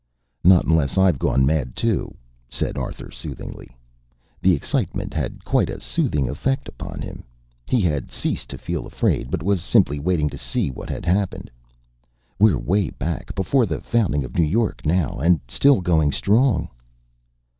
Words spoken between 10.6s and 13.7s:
what had happened. "We're way back before